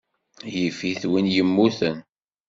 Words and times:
Yif-it 0.53 1.01
win 1.11 1.27
yemmuten. 1.35 1.97